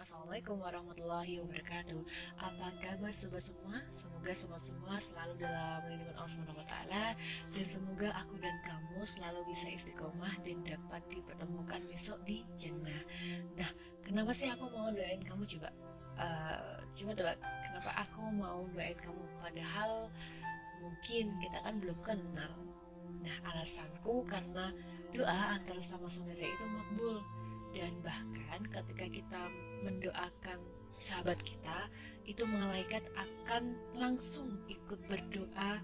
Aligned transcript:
Assalamualaikum 0.00 0.64
warahmatullahi 0.64 1.44
wabarakatuh 1.44 2.00
Apa 2.40 2.72
kabar 2.80 3.12
sobat 3.12 3.44
semua? 3.44 3.84
Semoga 3.92 4.32
semua-semua 4.32 4.96
selalu 4.96 5.36
dalam 5.36 5.84
lindungan 5.92 6.16
Allah 6.16 6.32
SWT 6.40 6.76
Dan 7.52 7.66
semoga 7.68 8.08
aku 8.16 8.40
dan 8.40 8.56
kamu 8.64 9.04
selalu 9.04 9.44
bisa 9.52 9.68
istiqomah 9.68 10.40
Dan 10.40 10.64
dapat 10.64 11.04
dipertemukan 11.12 11.84
besok 11.92 12.16
di 12.24 12.40
jannah 12.56 12.96
Nah, 13.60 13.68
kenapa 14.00 14.32
sih 14.32 14.48
aku 14.48 14.72
mau 14.72 14.88
doain 14.88 15.20
kamu 15.20 15.44
coba? 15.44 15.68
Uh, 16.16 16.80
coba 16.96 17.10
tebak, 17.20 17.36
kenapa 17.68 17.90
aku 18.00 18.22
mau 18.32 18.64
doain 18.72 18.96
kamu? 19.04 19.20
Padahal 19.44 20.08
mungkin 20.80 21.28
kita 21.44 21.60
kan 21.60 21.76
belum 21.76 21.98
kenal 22.00 22.52
Nah, 23.20 23.36
alasanku 23.52 24.24
karena 24.24 24.72
doa 25.12 25.60
antara 25.60 25.84
sama 25.84 26.08
saudara 26.08 26.40
itu 26.40 26.64
makbul 26.72 27.20
dan 27.70 27.92
bahkan 28.02 28.60
ketika 28.66 29.06
kita 29.10 29.42
mendoakan 29.86 30.58
sahabat 31.00 31.40
kita 31.40 31.88
itu 32.28 32.44
malaikat 32.46 33.02
akan 33.16 33.74
langsung 33.96 34.60
ikut 34.68 35.00
berdoa 35.08 35.80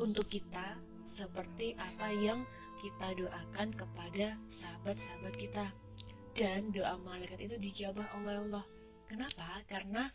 untuk 0.00 0.26
kita 0.26 0.80
seperti 1.06 1.76
apa 1.78 2.10
yang 2.10 2.42
kita 2.80 3.16
doakan 3.16 3.72
kepada 3.72 4.36
sahabat-sahabat 4.52 5.34
kita. 5.38 5.66
Dan 6.36 6.68
doa 6.68 7.00
malaikat 7.00 7.40
itu 7.40 7.56
dijawab 7.56 8.04
oleh 8.20 8.36
Allah. 8.44 8.64
Kenapa? 9.08 9.64
Karena 9.64 10.10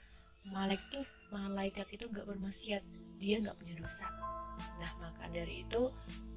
malaikat 0.45 1.07
malaikat 1.33 1.87
itu 1.89 2.05
nggak 2.11 2.27
bermaksiat. 2.29 2.83
Dia 3.17 3.41
nggak 3.41 3.57
punya 3.57 3.75
dosa. 3.81 4.05
Nah 4.77 4.91
maka 5.01 5.25
dari 5.33 5.65
itu 5.65 5.89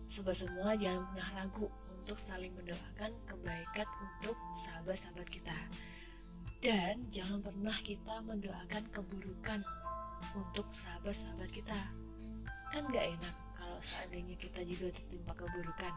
sobat 0.09 0.39
semua 0.39 0.79
jangan 0.79 1.05
pernah 1.13 1.29
ragu 1.37 1.69
untuk 2.05 2.21
saling 2.21 2.53
mendoakan 2.53 3.17
kebaikan 3.25 3.89
untuk 4.05 4.37
sahabat-sahabat 4.61 5.25
kita. 5.33 5.57
Dan 6.61 7.09
jangan 7.09 7.41
pernah 7.41 7.73
kita 7.81 8.21
mendoakan 8.29 8.85
keburukan 8.93 9.65
untuk 10.37 10.69
sahabat-sahabat 10.77 11.49
kita. 11.49 11.81
Kan 12.77 12.93
gak 12.93 13.09
enak 13.09 13.35
kalau 13.57 13.81
seandainya 13.81 14.37
kita 14.37 14.61
juga 14.69 14.93
tertimpa 14.93 15.33
keburukan. 15.33 15.95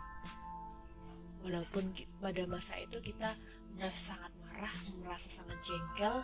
Walaupun 1.43 1.91
pada 2.23 2.43
masa 2.47 2.79
itu 2.79 3.03
kita 3.03 3.35
merasa 3.75 4.15
sangat 4.15 4.31
marah, 4.47 4.75
merasa 5.03 5.27
sangat 5.27 5.59
jengkel, 5.59 6.23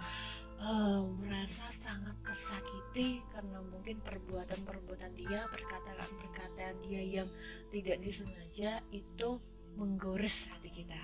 uh, 0.63 1.03
merasa 1.19 1.67
sangat 1.75 2.15
tersakiti 2.23 3.19
karena 3.35 3.59
mungkin 3.67 3.99
perbuatan-perbuatan 3.99 5.11
dia, 5.19 5.43
perkataan-perkataan 5.51 6.75
dia 6.87 7.03
yang 7.03 7.27
tidak 7.75 7.99
disengaja 7.99 8.79
itu 8.95 9.43
menggores 9.77 10.49
hati 10.49 10.69
kita. 10.69 11.01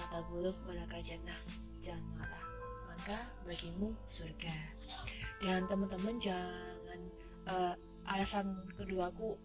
Kata 0.00 0.24
bulu 0.30 0.54
pada 0.64 0.98
jannah, 1.04 1.40
jangan 1.84 2.04
marah, 2.16 2.46
maka 2.88 3.18
bagimu 3.44 3.92
surga. 4.08 4.56
Dan 5.40 5.68
teman-teman 5.68 6.16
jangan 6.20 7.00
uh, 7.48 7.74
alasan 8.08 8.60
keduaku 8.76 9.36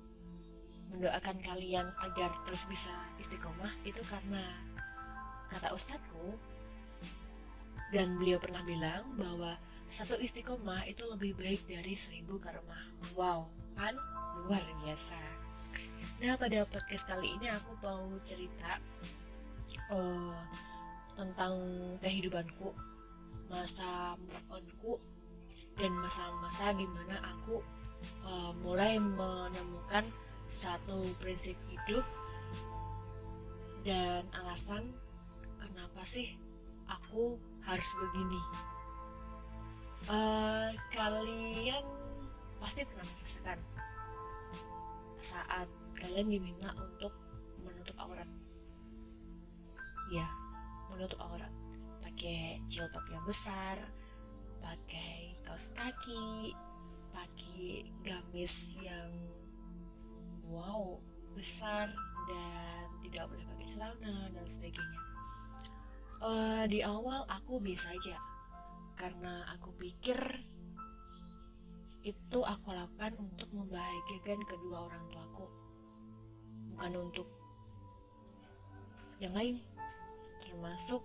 mendoakan 0.95 1.37
kalian 1.43 1.87
agar 2.03 2.31
terus 2.47 2.63
bisa 2.71 2.93
istiqomah 3.19 3.73
itu 3.83 3.99
karena 4.07 4.43
kata 5.51 5.75
ustadku 5.75 6.39
dan 7.91 8.17
beliau 8.17 8.41
pernah 8.41 8.63
bilang 8.65 9.03
bahwa 9.19 9.59
satu 9.91 10.17
istiqomah 10.17 10.83
itu 10.89 11.05
lebih 11.05 11.37
baik 11.37 11.61
dari 11.69 11.93
seribu 11.95 12.41
karma. 12.41 12.89
Wow, 13.13 13.47
kan 13.77 13.95
luar 14.43 14.63
biasa. 14.83 15.34
Nah 16.15 16.39
pada 16.39 16.63
podcast 16.71 17.03
kali 17.11 17.35
ini 17.35 17.51
aku 17.51 17.75
mau 17.83 18.07
cerita 18.23 18.79
uh, 19.91 20.39
tentang 21.19 21.59
kehidupanku, 21.99 22.71
masa 23.51 24.15
move 24.23 24.47
onku 24.47 24.93
dan 25.75 25.91
masa-masa 25.99 26.71
di 26.71 26.87
mana 26.87 27.19
aku 27.19 27.59
uh, 28.23 28.55
mulai 28.63 28.95
menemukan 28.95 30.07
satu 30.47 31.03
prinsip 31.19 31.59
hidup 31.67 32.07
dan 33.83 34.23
alasan 34.39 34.95
kenapa 35.59 35.99
sih 36.07 36.31
aku 36.87 37.35
harus 37.67 37.89
begini. 37.99 38.41
Uh, 40.07 40.71
kalian 40.95 41.83
pasti 42.63 42.87
pernah 42.87 43.03
merasakan 43.03 43.59
saat 45.19 45.67
kalian 46.05 46.29
diminta 46.29 46.69
untuk 46.77 47.13
menutup 47.65 47.97
aurat. 47.97 48.29
Ya 50.13 50.29
menutup 50.93 51.17
aurat. 51.25 51.49
Pakai 52.05 52.61
jilbab 52.69 53.03
yang 53.09 53.25
besar 53.25 53.81
pakai 54.65 55.37
kaos 55.45 55.69
kaki 55.77 56.57
pakai 57.13 57.85
gamis 58.01 58.73
yang 58.81 59.13
wow 60.49 60.97
besar 61.37 61.93
dan 62.25 62.85
tidak 63.05 63.29
boleh 63.29 63.45
pakai 63.45 63.67
celana 63.69 64.17
dan 64.33 64.45
sebagainya. 64.49 65.01
Uh, 66.25 66.63
di 66.65 66.81
awal 66.81 67.27
aku 67.29 67.61
biasa 67.61 67.93
aja 67.93 68.17
karena 68.97 69.45
aku 69.53 69.69
pikir 69.77 70.17
itu 72.01 72.39
aku 72.41 72.69
lakukan 72.73 73.13
untuk 73.21 73.49
membahagiakan 73.53 74.39
kedua 74.47 74.89
orang 74.89 75.03
tuaku 75.11 75.45
bukan 76.75 77.07
untuk 77.07 77.23
yang 79.23 79.31
lain 79.31 79.63
termasuk 80.43 80.99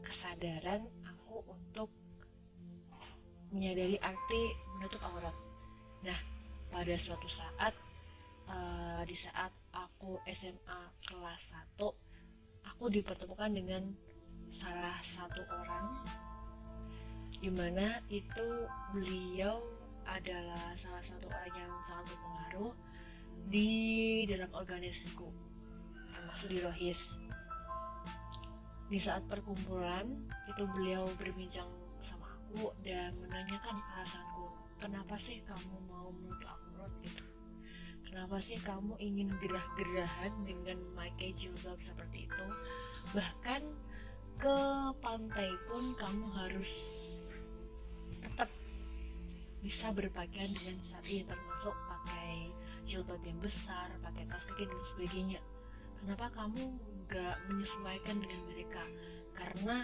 kesadaran 0.00 0.88
aku 1.04 1.44
untuk 1.52 1.92
menyadari 3.52 4.00
arti 4.00 4.42
menutup 4.80 5.04
aurat. 5.04 5.36
Nah 6.00 6.16
pada 6.72 6.96
suatu 6.96 7.28
saat 7.28 7.76
uh, 8.48 9.04
di 9.04 9.12
saat 9.12 9.52
aku 9.76 10.16
SMA 10.32 10.80
kelas 11.04 11.52
1 11.76 12.72
aku 12.72 12.84
dipertemukan 12.88 13.52
dengan 13.52 13.92
salah 14.48 14.96
satu 15.04 15.44
orang 15.44 16.00
di 17.36 17.52
mana 17.52 18.00
itu 18.08 18.64
beliau 18.96 19.60
adalah 20.08 20.72
salah 20.72 21.04
satu 21.04 21.28
orang 21.28 21.52
yang 21.52 21.72
sangat 21.84 22.16
berpengaruh 22.16 22.72
di 23.48 24.22
dalam 24.28 24.50
organisasiku 24.54 25.28
termasuk 26.12 26.48
di 26.48 26.58
Rohis. 26.64 27.02
Di 28.88 28.98
saat 29.00 29.24
perkumpulan 29.30 30.04
itu 30.52 30.64
beliau 30.76 31.08
berbincang 31.16 31.68
sama 32.04 32.28
aku 32.28 32.72
dan 32.84 33.16
menanyakan 33.20 33.76
alasanku 33.96 34.52
kenapa 34.82 35.14
sih 35.20 35.38
kamu 35.46 35.76
mau 35.86 36.10
menutup 36.10 36.50
aurat 36.50 36.92
gitu? 37.06 37.24
Kenapa 38.08 38.42
sih 38.44 38.60
kamu 38.60 38.98
ingin 39.00 39.32
gerah-gerahan 39.40 40.32
dengan 40.44 40.76
memakai 40.92 41.32
jilbab 41.32 41.80
seperti 41.80 42.28
itu? 42.28 42.46
Bahkan 43.16 43.62
ke 44.36 44.58
pantai 45.00 45.48
pun 45.70 45.94
kamu 45.96 46.26
harus 46.34 46.72
tetap 48.20 48.50
bisa 49.62 49.94
berpakaian 49.94 50.50
dengan 50.50 50.76
syari 50.82 51.22
termasuk 51.22 51.72
pakai 51.86 52.50
jilbab 52.82 53.22
yang 53.22 53.38
besar, 53.38 53.88
pakai 54.02 54.26
tas 54.26 54.44
kaki 54.46 54.66
dan 54.66 54.82
sebagainya. 54.94 55.40
Kenapa 56.02 56.26
kamu 56.34 56.62
gak 57.06 57.36
menyesuaikan 57.46 58.16
dengan 58.18 58.40
mereka? 58.50 58.84
Karena 59.38 59.76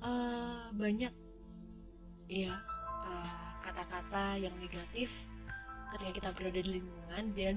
uh, 0.00 0.72
banyak 0.72 1.12
ya 2.30 2.54
kata-kata 3.66 4.38
uh, 4.38 4.40
yang 4.40 4.54
negatif 4.62 5.10
ketika 5.92 6.10
kita 6.14 6.28
berada 6.38 6.60
di 6.62 6.70
lingkungan 6.78 7.24
dan 7.34 7.54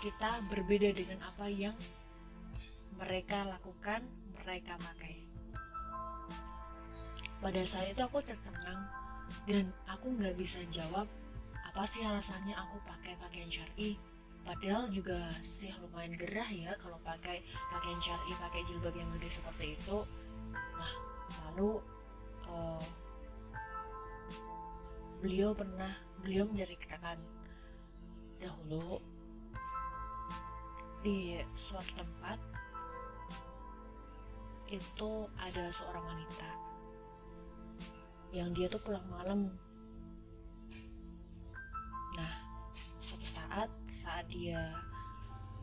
kita 0.00 0.30
berbeda 0.48 0.96
dengan 0.96 1.20
apa 1.24 1.46
yang 1.48 1.76
mereka 2.96 3.44
lakukan, 3.44 4.00
mereka 4.40 4.80
pakai. 4.80 5.20
Pada 7.36 7.62
saat 7.68 7.92
itu 7.92 8.00
aku 8.00 8.24
tertenang 8.24 8.80
dan 9.44 9.68
aku 9.84 10.08
nggak 10.16 10.34
bisa 10.40 10.58
jawab 10.72 11.04
apa 11.76 11.84
sih 11.92 12.00
alasannya 12.08 12.56
aku 12.56 12.80
pakai 12.88 13.20
pakaian 13.20 13.52
syari? 13.52 14.00
Padahal 14.48 14.88
juga 14.88 15.28
sih 15.44 15.68
lumayan 15.76 16.16
gerah 16.16 16.48
ya 16.48 16.72
kalau 16.80 16.96
pakai 17.04 17.44
pakaian 17.68 18.00
syari 18.00 18.32
pakai 18.40 18.64
jilbab 18.64 18.96
yang 18.96 19.12
gede 19.20 19.36
seperti 19.36 19.76
itu. 19.76 20.00
Nah 20.56 20.92
lalu 21.44 21.84
uh, 22.48 22.80
beliau 25.20 25.52
pernah 25.52 25.92
beliau 26.24 26.48
menceritakan 26.48 27.20
dahulu 28.40 28.96
di 31.04 31.44
suatu 31.52 31.92
tempat 31.92 32.40
itu 34.72 35.12
ada 35.44 35.68
seorang 35.76 36.08
wanita 36.08 36.50
yang 38.32 38.48
dia 38.56 38.64
tuh 38.72 38.80
pulang 38.80 39.04
malam 39.12 39.52
saat 44.26 44.34
dia 44.42 44.74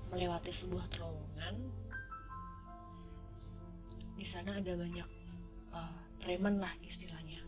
melewati 0.07 0.47
sebuah 0.47 0.87
terowongan 0.87 1.67
di 4.15 4.23
sana 4.23 4.55
ada 4.55 4.71
banyak 4.79 5.09
uh, 5.75 5.99
preman 6.23 6.63
lah 6.63 6.71
istilahnya. 6.79 7.43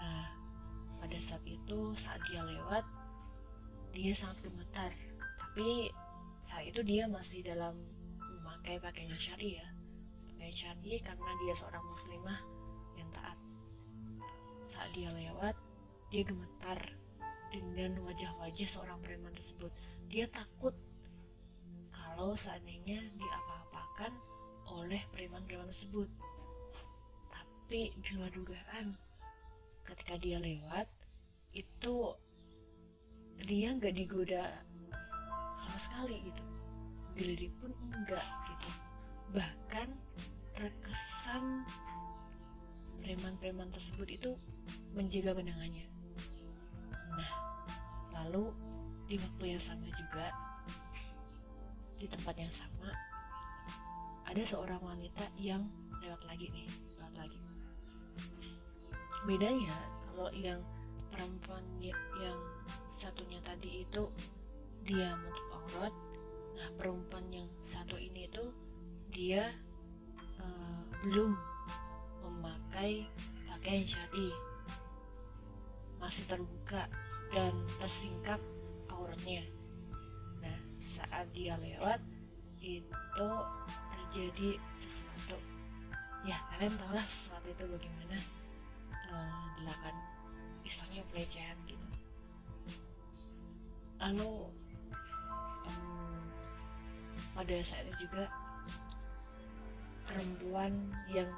Nah 0.00 0.32
pada 0.96 1.18
saat 1.20 1.44
itu 1.44 1.92
saat 2.00 2.24
dia 2.32 2.40
lewat 2.40 2.88
dia 3.92 4.16
sangat 4.16 4.48
gemetar. 4.48 4.96
Tapi 5.36 5.92
saat 6.40 6.72
itu 6.72 6.80
dia 6.80 7.04
masih 7.04 7.44
dalam 7.44 7.76
memakai 8.16 8.80
pakaian 8.80 9.12
syari 9.20 9.60
ya 9.60 9.68
pakaian 10.32 10.56
syari 10.56 11.04
karena 11.04 11.30
dia 11.44 11.52
seorang 11.52 11.84
muslimah 11.84 12.40
yang 12.96 13.12
taat. 13.12 13.36
Saat 14.72 14.88
dia 14.96 15.12
lewat 15.12 15.52
dia 16.08 16.24
gemetar 16.24 16.80
dengan 17.52 18.00
wajah-wajah 18.08 18.68
seorang 18.68 18.96
preman 19.04 19.36
tersebut. 19.36 19.68
Dia 20.08 20.24
takut 20.32 20.72
kalau 21.92 22.32
seandainya 22.32 23.04
diapa-apakan 23.12 24.12
oleh 24.72 25.04
preman-preman 25.12 25.68
tersebut. 25.68 26.08
Tapi 27.28 27.92
di 27.92 28.10
luar 28.16 28.32
dugaan 28.32 28.96
ketika 29.84 30.16
dia 30.16 30.40
lewat 30.40 30.88
itu 31.52 32.16
dia 33.44 33.76
nggak 33.76 33.92
digoda 33.92 34.64
sama 35.60 35.78
sekali 35.78 36.24
gitu. 36.24 36.44
Dilirik 37.12 37.52
pun 37.60 37.76
enggak 37.92 38.24
gitu. 38.48 38.70
Bahkan 39.36 39.88
terkesan 40.56 41.68
preman-preman 43.04 43.68
tersebut 43.68 44.08
itu 44.08 44.30
menjaga 44.96 45.36
pandangannya 45.36 45.91
nah 47.16 47.32
lalu 48.22 48.52
di 49.08 49.16
waktu 49.20 49.44
yang 49.56 49.62
sama 49.62 49.88
juga 49.92 50.26
di 52.00 52.06
tempat 52.10 52.34
yang 52.34 52.50
sama 52.50 52.90
ada 54.32 54.42
seorang 54.48 54.80
wanita 54.80 55.28
yang 55.36 55.68
lewat 56.00 56.24
lagi 56.24 56.48
nih 56.56 56.64
lewat 56.96 57.14
lagi. 57.20 57.40
Bedanya 59.28 59.76
kalau 60.08 60.32
yang 60.32 60.64
perempuan 61.12 61.60
yang 61.78 62.40
satunya 62.96 63.36
tadi 63.44 63.84
itu 63.84 64.08
dia 64.88 65.12
menutup 65.20 65.46
aurat 65.52 65.94
nah 66.56 66.68
perempuan 66.80 67.24
yang 67.28 67.48
satu 67.60 68.00
ini 68.00 68.24
itu 68.28 68.44
dia 69.12 69.52
uh, 70.40 70.80
belum 71.04 71.36
memakai 72.24 73.04
pakaian 73.46 73.84
syari 73.84 74.32
masih 76.02 76.26
terbuka 76.26 76.90
dan 77.30 77.54
tersingkap 77.78 78.42
auratnya 78.90 79.46
nah 80.42 80.58
saat 80.82 81.30
dia 81.30 81.54
lewat 81.62 82.02
itu 82.62 83.30
terjadi 83.90 84.50
sesuatu. 84.78 85.36
Ya 86.22 86.38
kalian 86.54 86.78
tahu 86.78 86.92
lah 86.94 87.06
sesuatu 87.10 87.50
itu 87.50 87.64
bagaimana 87.66 88.16
uh, 89.10 89.44
dilakukan 89.58 89.96
istilahnya 90.62 91.02
pelecehan 91.10 91.58
gitu. 91.66 91.86
Lalu 93.98 94.32
um, 95.66 96.22
pada 97.34 97.56
saat 97.66 97.82
itu 97.90 98.06
juga 98.06 98.30
perempuan 100.06 100.70
yang 101.10 101.30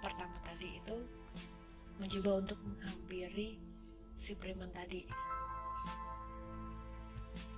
pertama 0.00 0.36
tadi 0.44 0.80
itu 0.80 0.96
mencoba 2.00 2.30
untuk 2.40 2.58
menghampiri 2.64 3.60
si 4.20 4.36
preman 4.36 4.68
tadi. 4.76 5.08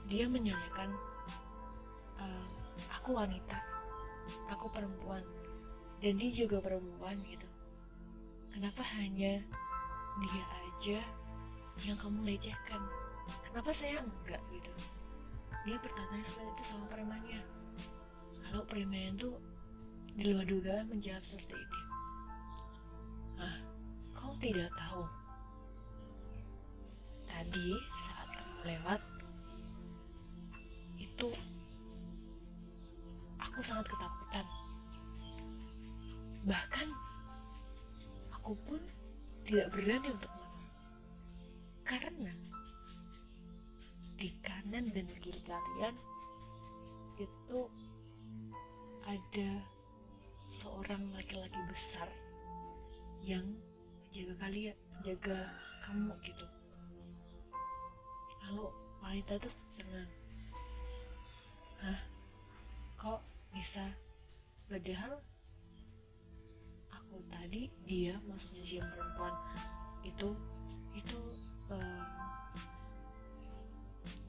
Dia 0.07 0.31
menyanyikan 0.31 0.95
uh, 2.23 2.47
aku 2.95 3.19
wanita 3.19 3.59
aku 4.47 4.71
perempuan 4.71 5.27
dan 5.99 6.15
dia 6.19 6.31
juga 6.31 6.63
perempuan 6.63 7.19
gitu. 7.27 7.49
Kenapa 8.55 8.83
hanya 8.99 9.43
dia 10.23 10.45
aja 10.63 10.99
yang 11.83 11.99
kamu 11.99 12.23
lecehkan? 12.27 12.83
Kenapa 13.49 13.71
saya 13.75 14.03
enggak? 14.03 14.43
gitu. 14.55 14.71
Dia 15.63 15.77
bertanya 15.79 16.27
seperti 16.27 16.51
itu 16.59 16.63
sama 16.69 16.85
premannya. 16.91 17.41
Kalau 18.47 18.63
preman 18.67 19.15
itu 19.15 19.31
di 20.13 20.25
luar 20.29 20.45
dugaan 20.45 20.91
menjawab 20.93 21.25
seperti 21.25 21.55
ini. 21.57 21.81
Ah 23.41 23.57
kau 24.13 24.37
tidak 24.39 24.69
tahu 24.77 25.22
tadi 27.43 27.75
saat 28.07 28.31
kamu 28.39 28.59
lewat 28.71 29.03
itu 30.95 31.29
aku 33.43 33.59
sangat 33.59 33.83
ketakutan 33.91 34.47
bahkan 36.47 36.87
aku 38.31 38.55
pun 38.63 38.79
tidak 39.43 39.75
berani 39.75 40.15
untuk 40.15 40.31
menolong 40.31 40.71
karena 41.83 42.35
di 44.15 44.31
kanan 44.47 44.87
dan 44.95 45.11
kiri 45.19 45.43
kalian 45.43 45.99
itu 47.19 47.61
ada 49.03 49.51
seorang 50.47 51.11
laki-laki 51.11 51.59
besar 51.67 52.07
yang 53.27 53.43
menjaga 54.07 54.35
kalian, 54.47 54.79
jaga 55.03 55.39
kamu 55.83 56.15
gitu. 56.23 56.47
Lalu 58.53 58.69
wanita 59.01 59.41
itu 59.41 59.49
senang. 59.65 60.13
Hah? 61.81 62.01
Kok 63.01 63.25
bisa? 63.57 63.89
Padahal 64.69 65.17
aku 66.93 67.17
tadi 67.33 67.73
dia 67.89 68.21
maksudnya 68.29 68.61
si 68.61 68.77
perempuan 68.77 69.33
itu 70.05 70.37
itu 70.93 71.17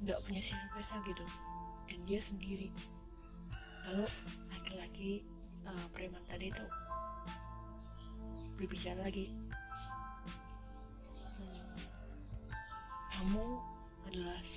nggak 0.08 0.20
um, 0.20 0.24
punya 0.24 0.40
siapa-siapa 0.40 1.04
gitu 1.04 1.26
dan 1.92 2.00
dia 2.08 2.20
sendiri 2.24 2.72
lalu 3.84 4.08
laki-laki 4.56 5.28
uh, 5.68 5.88
preman 5.92 6.24
tadi 6.32 6.48
itu 6.48 6.66
berbicara 8.56 9.04
lagi 9.04 9.36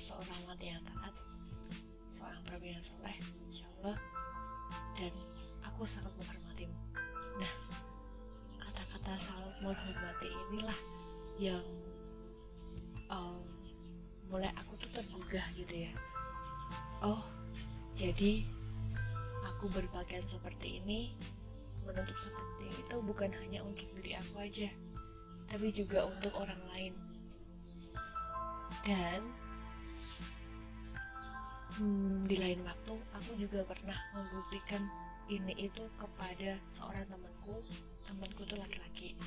seorang 0.07 0.39
wanita 0.47 0.63
yang 0.63 0.83
taat 0.87 1.13
seorang 2.15 2.39
perempuan 2.47 2.79
yang 2.79 2.85
soleh 2.87 3.15
insya 3.51 3.67
Allah 3.79 3.97
dan 4.95 5.11
aku 5.67 5.83
sangat 5.83 6.15
menghormatimu. 6.15 6.79
Nah 7.43 7.53
kata-kata 8.63 9.11
salah 9.19 9.51
menghormati 9.59 10.31
inilah 10.47 10.79
yang 11.35 11.65
um, 13.11 13.43
mulai 14.31 14.47
aku 14.55 14.79
tuh 14.79 14.87
tergugah 14.95 15.43
gitu 15.59 15.75
ya. 15.75 15.91
Oh 17.03 17.27
jadi 17.91 18.47
aku 19.43 19.67
berpakaian 19.75 20.23
seperti 20.23 20.79
ini 20.79 21.19
menutup 21.83 22.15
seperti 22.15 22.79
itu 22.79 22.95
bukan 23.03 23.31
hanya 23.43 23.59
untuk 23.59 23.87
diri 23.99 24.15
aku 24.15 24.39
aja 24.39 24.71
tapi 25.51 25.67
juga 25.75 26.07
untuk 26.07 26.31
orang 26.31 26.63
lain. 26.71 26.93
Dan 28.87 29.46
hmm, 31.75 32.29
di 32.29 32.35
lain 32.39 32.63
waktu 32.63 32.95
aku 33.11 33.31
juga 33.35 33.67
pernah 33.67 33.97
membuktikan 34.15 34.87
ini 35.27 35.51
itu 35.59 35.83
kepada 35.99 36.55
seorang 36.71 37.03
temanku. 37.11 37.59
Temanku 38.07 38.47
tuh 38.47 38.55
laki-laki. 38.55 39.19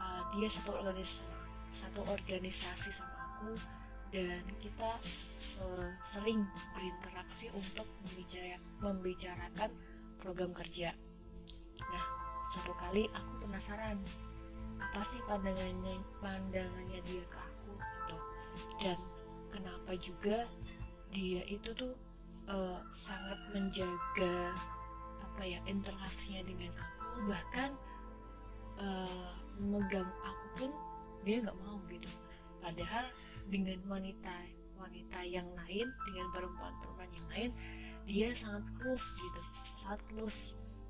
Uh, 0.00 0.22
dia 0.34 0.48
satu 0.48 0.72
organisasi 0.80 1.32
satu 1.72 2.04
organisasi 2.04 2.92
sama 2.92 3.16
aku 3.16 3.56
dan 4.12 4.44
kita 4.60 5.00
uh, 5.64 5.88
sering 6.04 6.44
berinteraksi 6.76 7.48
untuk 7.56 7.88
membicara, 8.04 8.60
membicarakan 8.84 9.70
program 10.20 10.52
kerja. 10.52 10.92
Nah, 11.80 12.04
satu 12.52 12.76
kali 12.76 13.08
aku 13.08 13.32
penasaran 13.48 13.96
apa 14.76 15.00
sih 15.08 15.20
pandangannya 15.24 15.96
pandangannya 16.20 17.00
dia 17.08 17.24
ke 17.24 17.38
aku 17.40 17.72
gitu. 17.80 18.16
Dan 18.84 18.98
kenapa 19.48 19.92
juga 19.96 20.44
dia 21.12 21.44
itu 21.44 21.68
tuh 21.76 21.92
uh, 22.48 22.80
sangat 22.90 23.38
menjaga 23.52 24.56
apa 25.20 25.42
ya 25.44 25.60
interaksinya 25.68 26.42
dengan 26.48 26.72
aku. 26.80 27.28
Bahkan 27.28 27.70
uh, 28.80 29.30
memegang 29.60 30.08
aku 30.24 30.46
pun 30.56 30.70
dia 31.22 31.44
nggak 31.44 31.58
mau 31.60 31.78
gitu. 31.92 32.08
Padahal 32.64 33.12
dengan 33.52 33.78
wanita 33.86 34.34
wanita 34.80 35.20
yang 35.22 35.46
lain 35.54 35.86
dengan 36.10 36.26
perempuan-perempuan 36.34 37.10
yang 37.14 37.28
lain 37.30 37.50
dia 38.08 38.28
sangat 38.34 38.64
close 38.80 39.14
gitu. 39.14 39.40
Sangat 39.78 40.00
close 40.10 40.40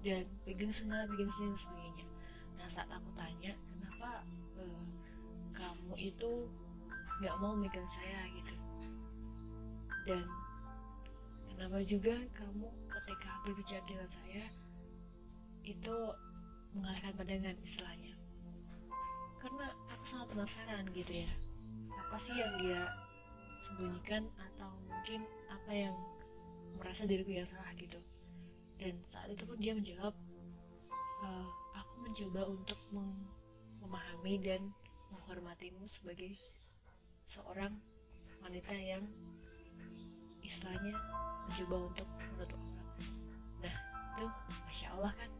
dan 0.07 0.25
pegang 0.47 0.73
sana 0.73 1.05
pegang 1.11 1.31
sini 1.35 1.55
sebagainya. 1.59 2.07
Nah 2.57 2.67
saat 2.71 2.89
aku 2.89 3.11
tanya 3.19 3.53
kenapa 3.75 4.23
uh, 4.57 4.85
kamu 5.53 5.95
itu 5.99 6.31
nggak 7.23 7.37
mau 7.39 7.55
megang 7.55 7.87
saya? 7.87 8.27
gitu 8.33 8.42
dan 10.03 10.27
kenapa 11.53 11.79
juga 11.87 12.15
kamu 12.35 12.67
ketika 12.91 13.31
berbicara 13.47 13.85
dengan 13.87 14.09
saya 14.11 14.45
itu 15.63 15.97
mengalihkan 16.75 17.15
pandangan 17.15 17.57
istilahnya? 17.63 18.15
Karena 19.39 19.67
aku 19.91 20.05
sangat 20.07 20.27
penasaran 20.35 20.85
gitu 20.95 21.27
ya 21.27 21.31
apa 22.13 22.21
sih 22.21 22.37
yang 22.37 22.53
dia 22.61 22.93
sembunyikan 23.65 24.29
atau 24.37 24.69
mungkin 24.85 25.25
apa 25.49 25.73
yang 25.73 25.97
merasa 26.77 27.09
diriku 27.09 27.33
yang 27.33 27.49
salah 27.49 27.73
gitu. 27.81 27.97
Dan 28.77 29.01
saat 29.09 29.33
itu 29.33 29.49
pun 29.49 29.57
dia 29.57 29.73
menjawab 29.73 30.13
e, 31.25 31.29
aku 31.73 31.95
mencoba 32.05 32.53
untuk 32.53 32.77
mem 32.93 33.09
memahami 33.81 34.45
dan 34.45 34.61
menghormatimu 35.09 35.89
sebagai 35.89 36.37
seorang 37.25 37.81
wanita 38.45 38.77
yang 38.77 39.09
istilahnya 40.53 40.95
mencoba 41.49 41.77
untuk 41.89 42.09
menutup 42.21 42.61
nah 43.65 43.75
itu 44.21 44.27
masya 44.69 44.87
Allah 45.01 45.13
kan. 45.17 45.31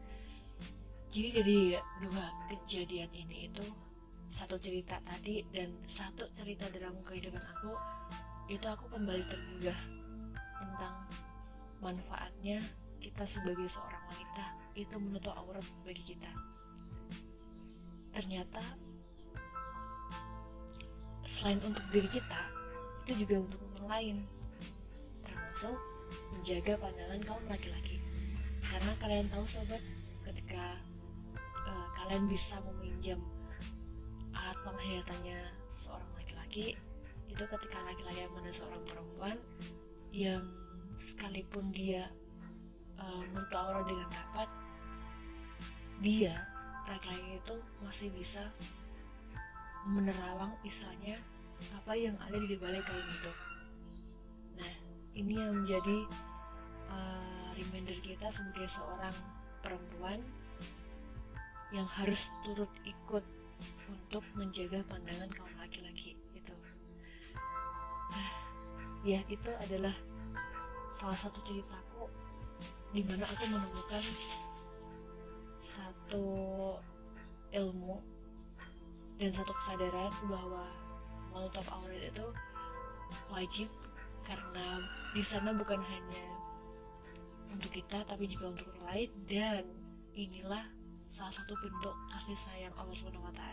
Jadi 1.13 1.29
dari 1.29 1.59
dua 2.01 2.25
kejadian 2.49 3.11
ini 3.13 3.45
itu 3.45 3.61
satu 4.33 4.57
cerita 4.57 4.97
tadi 5.05 5.45
dan 5.53 5.69
satu 5.85 6.25
cerita 6.33 6.65
dalam 6.73 6.97
kehidupan 7.05 7.37
aku 7.37 7.77
itu 8.49 8.65
aku 8.65 8.89
kembali 8.89 9.21
tergugah 9.29 9.77
tentang 10.57 10.95
manfaatnya 11.85 12.57
kita 12.97 13.29
sebagai 13.29 13.69
seorang 13.69 14.01
wanita. 14.09 14.45
Itu 14.73 14.97
menutup 14.97 15.37
aurat 15.37 15.61
bagi 15.85 16.01
kita. 16.01 16.33
Ternyata 18.09 18.63
selain 21.29 21.61
untuk 21.61 21.85
diri 21.93 22.09
kita 22.09 22.41
itu 23.05 23.21
juga 23.21 23.45
untuk 23.45 23.61
orang 23.77 23.87
lain 23.89 24.17
termasuk 25.63 25.79
menjaga 26.35 26.73
pandangan 26.75 27.21
kaum 27.23 27.43
laki-laki. 27.47 28.03
Karena 28.59 28.91
kalian 28.99 29.31
tahu 29.31 29.47
sobat 29.47 29.79
ketika 30.27 30.75
uh, 31.63 31.87
kalian 32.03 32.27
bisa 32.27 32.59
meminjam 32.67 33.19
alat 34.35 34.59
penghayatannya 34.67 35.39
seorang 35.71 36.11
laki-laki 36.19 36.75
itu 37.31 37.43
ketika 37.47 37.79
laki-laki 37.87 38.27
mana 38.35 38.51
seorang 38.51 38.83
perempuan 38.83 39.37
yang 40.11 40.43
sekalipun 40.99 41.71
dia 41.71 42.11
uh, 42.99 43.23
aurat 43.55 43.87
dengan 43.87 44.09
rapat 44.11 44.49
dia 46.03 46.35
laki-laki 46.91 47.39
itu 47.39 47.55
masih 47.79 48.09
bisa 48.11 48.51
menerawang 49.87 50.51
istilahnya 50.67 51.23
apa 51.71 51.95
yang 51.95 52.19
ada 52.19 52.35
di 52.35 52.59
balik 52.59 52.83
kain 52.83 53.07
itu 53.07 53.52
ini 55.13 55.37
yang 55.37 55.61
menjadi 55.61 55.97
uh, 56.89 57.47
reminder 57.53 57.97
kita 58.01 58.27
sebagai 58.33 58.65
seorang 58.69 59.15
perempuan 59.61 60.19
yang 61.73 61.85
harus 61.89 62.29
turut 62.45 62.69
ikut 62.85 63.25
untuk 63.89 64.23
menjaga 64.37 64.81
pandangan 64.89 65.29
kaum 65.33 65.53
laki-laki 65.57 66.17
itu 66.33 66.55
nah, 68.13 68.31
ya 69.05 69.21
itu 69.29 69.51
adalah 69.69 69.93
salah 70.93 71.17
satu 71.17 71.41
ceritaku 71.41 72.09
di 72.93 73.01
mana 73.05 73.25
aku 73.25 73.43
menemukan 73.49 74.05
satu 75.65 76.25
ilmu 77.53 77.97
dan 79.17 79.29
satu 79.33 79.53
kesadaran 79.61 80.13
bahwa 80.29 80.65
menutup 81.33 81.65
aurat 81.73 82.01
itu 82.01 82.27
wajib 83.33 83.69
karena 84.25 84.81
di 85.13 85.21
sana 85.21 85.53
bukan 85.53 85.77
hanya 85.77 86.25
untuk 87.53 87.69
kita 87.69 88.01
tapi 88.09 88.25
juga 88.25 88.49
untuk 88.49 88.67
orang 88.73 88.85
lain. 88.89 89.09
Dan 89.29 89.63
inilah 90.17 90.65
salah 91.13 91.33
satu 91.33 91.53
bentuk 91.61 91.93
kasih 92.09 92.37
sayang 92.37 92.73
Allah 92.73 92.97
SWT 92.97 93.43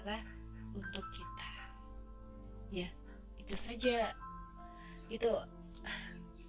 untuk 0.72 1.04
kita. 1.12 1.52
Ya 2.72 2.88
itu 3.36 3.54
saja. 3.60 4.16
Itu 5.12 5.30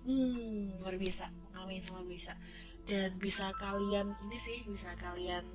hmm 0.08 0.80
luar 0.80 0.96
biasa. 0.96 1.27
Pengalaman 1.51 1.75
yang 1.75 1.86
sangat 1.86 2.08
bisa 2.08 2.34
dan 2.89 3.13
bisa 3.22 3.53
kalian 3.62 4.18
ini 4.25 4.38
sih 4.41 4.58
bisa 4.65 4.89
kalian 4.98 5.46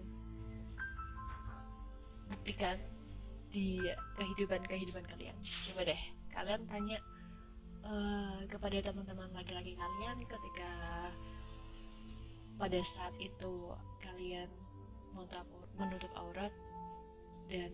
buktikan 2.31 2.79
di 3.51 3.81
kehidupan-kehidupan 4.21 5.05
kalian. 5.09 5.35
Coba 5.43 5.89
deh 5.89 6.03
kalian 6.31 6.63
tanya 6.69 6.99
uh, 7.87 8.39
kepada 8.51 8.91
teman-teman 8.91 9.31
laki-laki 9.33 9.79
kalian 9.79 10.19
ketika 10.27 10.71
pada 12.57 12.81
saat 12.83 13.15
itu 13.21 13.55
kalian 14.03 14.49
menutup 15.77 16.13
aurat 16.17 16.53
dan 17.49 17.73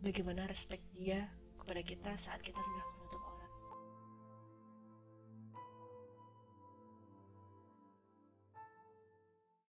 bagaimana 0.00 0.48
respect 0.48 0.84
dia 0.96 1.28
kepada 1.60 1.80
kita 1.84 2.10
saat 2.20 2.40
kita 2.40 2.58
sudah 2.60 3.01